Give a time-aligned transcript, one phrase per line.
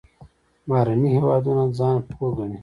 [0.67, 2.57] بهرني هېوادونه ځان پوه ګڼي.